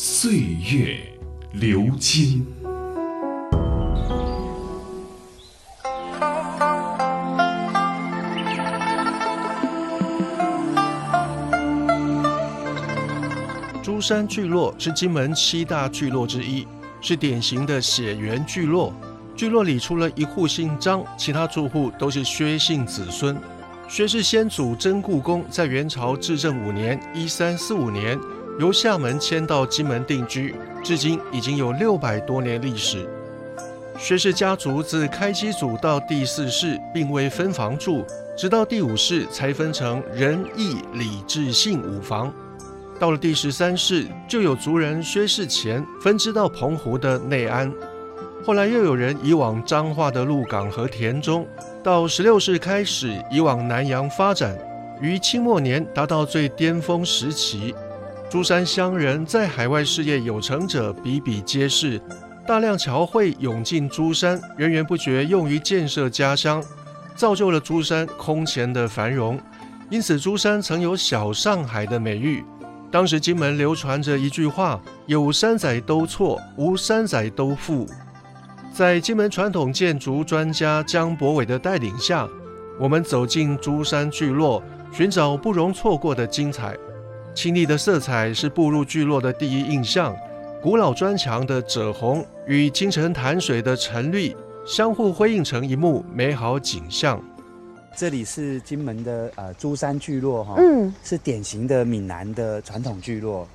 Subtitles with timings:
[0.00, 1.00] 岁月
[1.54, 2.46] 流金。
[13.82, 16.64] 珠山聚落是金门七大聚落之一，
[17.00, 18.94] 是典型的血缘聚落。
[19.34, 23.36] 聚落里除了一户姓张，其他住户都是薛姓子孙。
[23.88, 28.16] 薛氏先祖真固公在元朝至正五年（一三四五年）
[28.58, 33.08] 由厦门迁到金门定居，至今已经有六百多年历史。
[33.96, 38.04] 薛氏家族自开基祖到第四世并未分房住，
[38.36, 42.32] 直到第五世才分成仁义礼智信五房。
[42.98, 47.72] 到了第十三世，就有族人薛氏前分支到澎湖的内安，
[48.44, 51.46] 后来又有人移往彰化的鹿港和田中。
[51.80, 54.58] 到十六世开始移往南洋发展，
[55.00, 57.72] 于清末年达到最巅峰时期。
[58.30, 61.98] 珠山乡人在海外事业有成者比比皆是，
[62.46, 66.62] 大量侨汇涌进珠山，源源不绝用于建设家乡，
[67.16, 69.40] 造就了珠山空前的繁荣。
[69.88, 72.44] 因此，珠山曾有“小上海”的美誉。
[72.90, 77.86] 当时金门流传着一句话：“有山仔都错，无山仔都富。”
[78.70, 82.28] 在金门传统建筑专家江博伟的带领下，
[82.78, 86.76] 我们走进珠山聚落，寻找不容错过的精彩。
[87.38, 90.12] 清丽的色彩是步入聚落的第一印象，
[90.60, 94.34] 古老砖墙的赭红与清晨潭水的沉绿
[94.66, 97.22] 相互辉映成一幕美好景象。
[97.96, 103.46] 这里是金门的呃珠山聚落哈，嗯，是典型的闽南的传统聚落。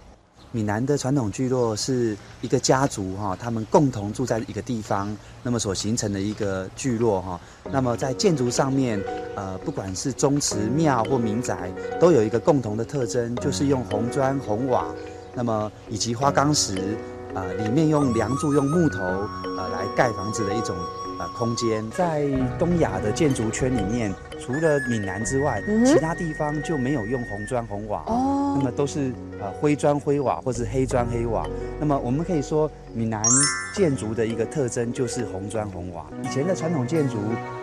[0.54, 7.42] 闽南的传统聚落是一个家族哈，他们共同住在一个地方，那么所形成的一个聚落哈。
[7.72, 9.02] 那么在建筑上面，
[9.36, 14.86] 呃，不管是宗祠庙或民宅，都有一个共同的特征，就是用红砖红瓦，
[15.34, 16.76] 那么以及花岗石，
[17.34, 20.78] 啊，里面用梁柱用木头呃来盖房子的一种。
[21.38, 22.28] 空间在
[22.60, 31.48] 东亚的建筑圈里面，除了闽南之外，其他地方就没有用红砖红瓦，哦，那么都是呃灰砖灰瓦或是黑砖黑瓦。
[31.80, 33.22] 那么我们可以说，闽南
[33.76, 36.06] 建筑的一个特征就是红砖红瓦。
[36.24, 37.18] 以前的传统建筑，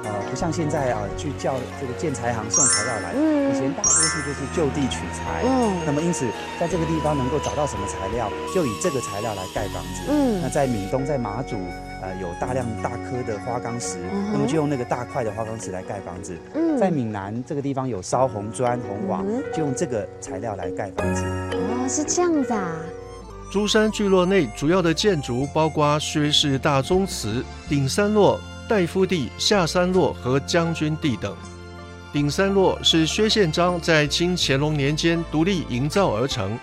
[0.05, 3.13] 呃，不像现在啊，去叫这个建材行送材料来，
[3.51, 5.43] 以前大多数就是就地取材。
[5.45, 6.27] 嗯，那么因此
[6.59, 10.03] 在这个地方能够找到什么材料，就以这个材料来盖房子。
[10.09, 11.57] 嗯，那在闽东，在马祖。
[12.03, 13.99] 呃，有大量大颗的花岗石，
[14.33, 16.35] 那么就用那个大块的花岗石来盖房子。
[16.55, 21.25] 嗯，在闽南这个地方有烧红砖红瓦，就用这个材料来盖房子。
[21.25, 22.73] 哦，是这样子啊。
[23.51, 31.35] 珠山聚落内主要的建筑包括薛氏大宗祠、顶山落、戴夫地、下山落和将军地等。
[32.13, 36.57] 顶山落是薛宪章在清乾隆年间独立营造而成。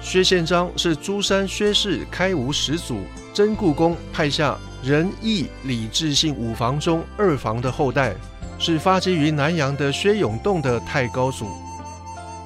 [0.00, 2.98] 薛宪章是珠山薛氏开吴始祖。
[3.32, 8.14] 真故宫派下仁义礼智信五房中二房的后代，
[8.58, 11.46] 是发迹于南阳的薛永栋的太高祖。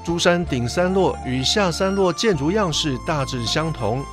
[0.06, 4.05] 珠山顶三落与下三落建筑样式大致相同，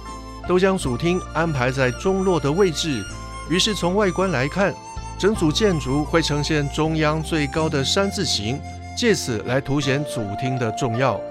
[0.48, 3.06] 都将主厅安排在中落的位置。
[3.48, 4.74] 于是从外观来看，
[5.20, 8.60] 整组建筑会呈现中央最高的山字形，
[8.98, 11.22] 借此来凸显主厅的重要。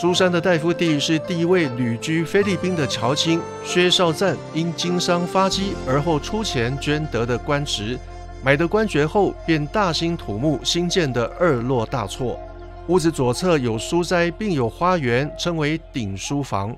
[0.00, 7.98] 珠山的大夫地是第一位旅居菲律宾的侨亲薛绍赞因经商发迹而后出钱捐得的官职，
[8.42, 12.40] 买得官爵后便大兴土木新建的二落大厝，
[12.88, 16.76] 屋子左侧有书斋并有花园，称为顶书房。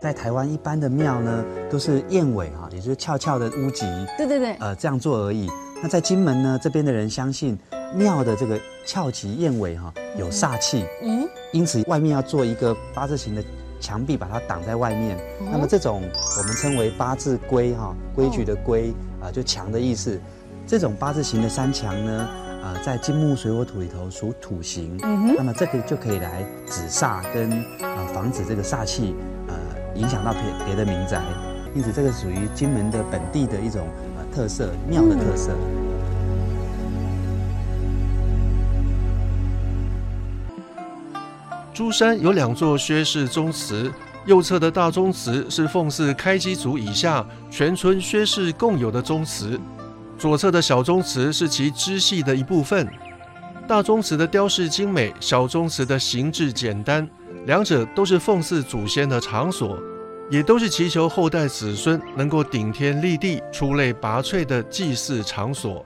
[0.00, 3.84] 在台湾一般的庙呢，都是燕尾哈，也就是翘翘的屋脊，
[4.16, 5.50] 对对对，呃这样做而已。
[5.82, 7.58] 那在金门呢，这边的人相信
[7.94, 13.42] 庙的这个翘脊燕尾哈有煞气，嗯，因此外面要做一个八字形的
[13.80, 15.18] 墙壁把它挡在外面。
[15.50, 16.02] 那么这种
[16.38, 20.20] 我们称为八字规哈，规矩的规啊，就墙的意思。
[20.66, 22.28] 这种八字形的山墙呢，
[22.62, 29.14] 呃，在金木水火土里头属土型，嗯那么这个就可以来止煞跟呃防止这个煞气
[29.48, 29.54] 呃
[29.94, 31.22] 影响到别别的民宅。
[31.74, 33.86] 因此这个属于金门的本地的一种。
[34.32, 35.50] 特色庙的特色。
[41.74, 43.90] 珠山有两座薛氏宗祠，
[44.26, 49.58] 右侧的大宗祠是奉祀开基族以下全村薛氏共有的宗祠，
[50.20, 52.86] 左侧的小宗祠是其支系的一部分。
[53.66, 57.08] 大宗祠的雕饰精美，小宗祠的形制简单，
[57.46, 59.78] 两者都是奉祀祖先的场所，
[60.30, 65.82] 也都是祈求后代子孙能够顶天立地、出类拔萃的祭祀场所。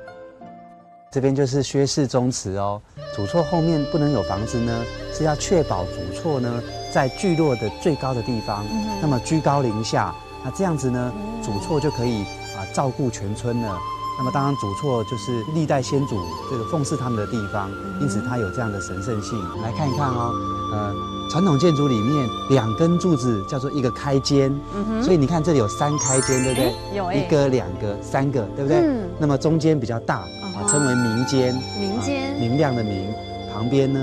[1.12, 2.82] 这边就是薛氏宗祠哦，
[3.14, 6.60] 主厝后面不能有房子呢，是要确保主厝呢
[6.92, 8.66] 在聚落的最高的地方，
[9.00, 10.12] 那么居高临下，
[10.44, 12.22] 那这样子呢，主厝就可以
[12.56, 13.78] 啊照顾全村了。
[14.18, 16.20] 那么当然主厝就是历代先祖
[16.50, 17.70] 这个奉祀他们的地方，
[18.00, 19.38] 因此它有这样的神圣性。
[19.62, 20.32] 来看一看哦，
[20.72, 20.94] 呃，
[21.30, 24.54] 传统建筑里面两根柱子叫做一个开间，
[25.02, 26.74] 所以你看这里有三开间，对不对？
[26.96, 28.84] 有一个、两个、三个，对不对？
[29.18, 30.22] 那么中间比较大。
[30.54, 33.12] 啊，称为明间，明间，明亮的明，
[33.52, 33.98] 旁边呢，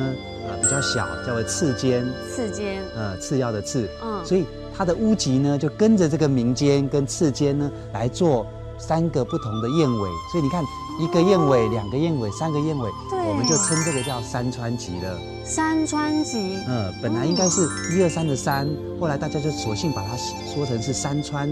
[0.45, 8.45] 呃，比较小，叫为次间，次间，呃，次要的次，嗯，所以它的屋脊呢，就跟着这个明间跟次间呢来做
[8.88, 10.63] 三个不同的燕尾，所以你看，
[11.00, 15.19] 一个燕尾，两个燕尾，三个燕尾，我们就称这个叫山川级了。
[15.45, 18.68] 山川级，嗯，本来应该是一二三的山，
[19.00, 20.18] 后来大家就索性把它
[20.54, 21.50] 说成是山川，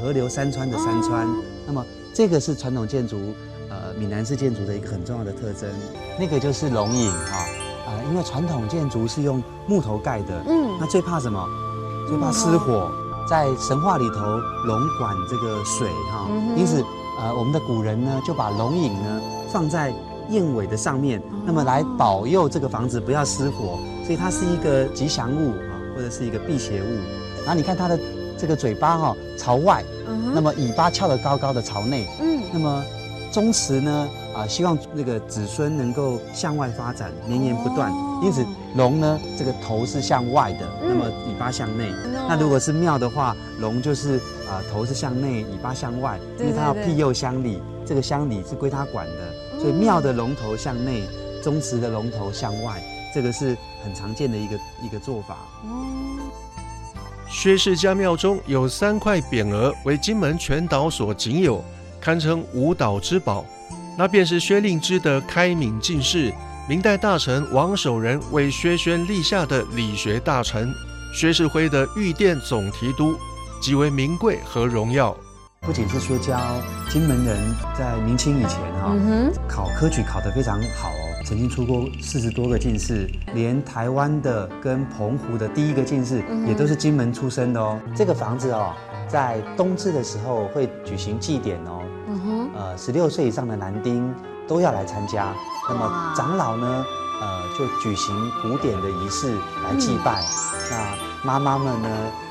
[0.00, 1.28] 河流山川的山川。
[1.66, 1.84] 那么
[2.14, 3.18] 这个是传统建筑。
[3.70, 5.66] 呃，闽南式建筑的一个很重要的特征，
[6.20, 7.38] 那个就是龙影哈，
[7.86, 11.42] 啊，因为传统建筑是用木头盖的，嗯，那最怕什么？
[12.06, 12.92] 最怕失火。
[13.28, 14.16] 在神话里头，
[14.64, 16.26] 龙管这个水哈，
[16.56, 16.84] 因此，
[17.20, 19.20] 呃，我们的古人呢就把龙影呢
[19.50, 19.92] 放在
[20.28, 26.98] 燕尾的上面，那么来保佑这个房子不要失火，所以它是一个吉祥物啊，或者是一个辟邪物。
[27.44, 27.98] 然后你看它的
[28.38, 29.84] 这个嘴巴哈朝外，
[30.34, 32.82] 那么尾巴翘得高高的朝内，嗯，那么。
[33.32, 37.92] 中祠呢，啊，希望那个子孙能够向外发展，绵延不断。
[38.22, 38.46] 因此，
[38.76, 41.90] 龙呢，这个头是向外的，那么尾巴向内。
[42.28, 44.16] 那如果是庙的话，龙就是
[44.48, 49.60] 啊，头是向内，尾巴向外，因为它要庇佑乡里，这个乡里是归它管的。
[49.60, 51.02] 所以庙的龙头向内，
[51.42, 52.82] 宗祠的龙头向外，
[53.14, 55.36] 这个是很常见的一个一个做法。
[57.28, 61.62] 薛氏家庙中有三块匾额，为金门全岛所仅有。
[62.00, 63.44] 堪称无岛之宝，
[63.96, 66.32] 那便是薛令之的开明进士，
[66.68, 70.72] 明代大臣王守仁为薛轩立下的理学大臣，
[71.14, 73.14] 薛世辉的御殿总提督，
[73.60, 75.14] 极为名贵和荣耀。
[75.60, 76.40] 不仅是薛家，
[76.90, 77.38] 金门人
[77.78, 78.96] 在明清以前哈，
[79.46, 87.78] 考科举考得非常好哦，曾经出过四十多个进士，连台湾的跟澎湖的第一个进士也都是金门出身的哦。
[87.94, 88.74] 这个房子哦，
[89.06, 91.82] 在冬至的时候会举行祭典哦。
[92.54, 94.14] 呃，十六岁以上的男丁
[94.46, 95.32] 都要来参加。
[95.68, 96.84] 那么长老呢，
[97.20, 99.34] 呃，就举行古典的仪式
[99.64, 100.22] 来祭拜。
[100.70, 101.88] 那妈妈们呢，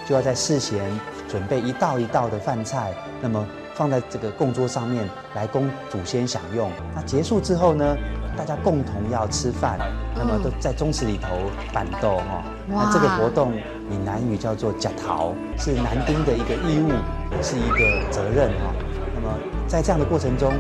[0.08, 6.70] 就要在事前准备一道一道的饭菜，那么放在这个供桌上面来供祖先享用。
[6.94, 7.96] 那结束之后呢，
[8.38, 9.80] 大家共同要吃饭，
[10.16, 11.30] 那么都在宗祠里头
[11.74, 12.44] 板豆哈。
[12.68, 13.54] 那这个活动
[13.90, 16.92] 闽南语叫做“夹桃”，是男丁的一个义务，
[17.36, 18.74] 也是一个责任哈。
[19.16, 19.51] 那么。
[19.72, 20.52] 在这样的过程中，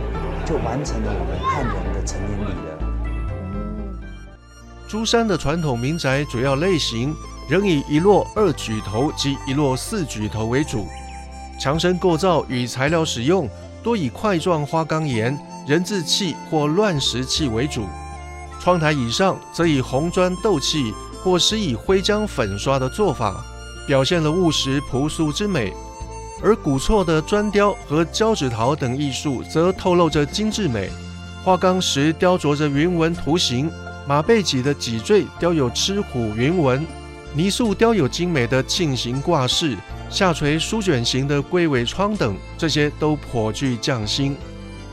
[0.45, 2.71] 就完成了我们汉人的成年礼了。
[4.87, 7.13] 珠山的传统民宅主要类型
[7.49, 10.87] 仍以一落二举头及一落四举头为主，
[11.59, 13.49] 墙身构造与材料使用
[13.83, 15.37] 多以块状花岗岩、
[15.68, 17.87] 人字砌或乱石砌为主，
[18.61, 23.44] 窗台以上则以红砖斗砌或施以灰浆粉刷的做法，
[23.85, 25.73] 表现了务实朴素之美。
[26.44, 30.90] 而古厝的砖雕和胶纸陶等艺术，则透露着精致美。
[31.44, 33.69] 花岗石雕琢着云纹图形，
[34.07, 36.86] 马背脊的脊椎雕有吃虎云纹，
[37.33, 39.78] 泥塑雕有精美的磬形挂饰，
[40.10, 44.36] 下垂书卷形的龟尾窗等，这些都颇具匠心。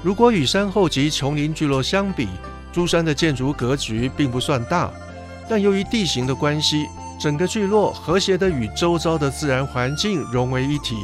[0.02, 2.28] 如果与山后及琼林聚落相比，
[2.72, 4.90] 珠山的建筑格局并不算大，
[5.48, 6.86] 但由于地形的关系，
[7.20, 10.96] 整个聚落和谐地与周遭的自然环境融为一体。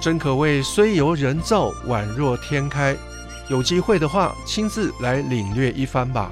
[0.00, 2.96] 真可谓虽由人造，宛若天开。
[3.48, 6.30] 有机会的话，亲自来领略一番吧。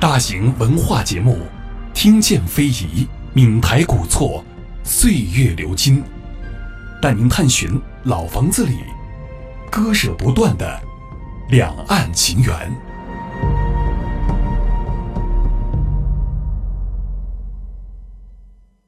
[0.00, 1.38] 大型文化节目，
[1.92, 4.44] 听见非遗，闽台古厝，
[4.84, 6.02] 岁月流金，
[7.02, 7.80] 带您探寻。
[8.04, 8.84] 老房子里，
[9.70, 10.78] 割舍不断的
[11.48, 12.70] 两岸情缘。